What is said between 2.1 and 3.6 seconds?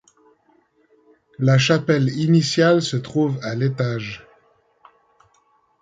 initiale se trouve à